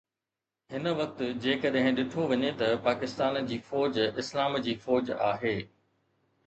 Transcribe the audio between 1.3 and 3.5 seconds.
جيڪڏهن ڏٺو وڃي ته پاڪستان